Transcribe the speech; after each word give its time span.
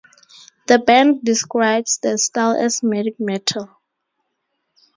The 0.65 0.79
band 0.79 1.23
describes 1.23 1.99
the 1.99 2.17
style 2.17 2.57
as 2.59 2.79
Vedic 2.81 3.19
metal. 3.19 3.69